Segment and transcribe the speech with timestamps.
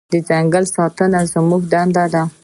[0.11, 2.23] د ځنګل ساتنه زموږ دنده ده.